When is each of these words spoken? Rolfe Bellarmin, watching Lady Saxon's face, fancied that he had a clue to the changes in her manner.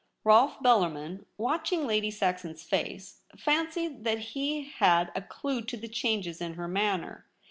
Rolfe 0.23 0.57
Bellarmin, 0.63 1.25
watching 1.37 1.85
Lady 1.85 2.09
Saxon's 2.09 2.63
face, 2.63 3.21
fancied 3.37 4.03
that 4.03 4.17
he 4.33 4.63
had 4.63 5.11
a 5.15 5.21
clue 5.21 5.61
to 5.61 5.77
the 5.77 5.87
changes 5.87 6.41
in 6.41 6.55
her 6.55 6.67
manner. 6.67 7.27